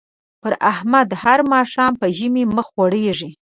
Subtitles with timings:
[0.41, 3.31] پر احمد هر ماښام په ژمي مخ غوړېږي.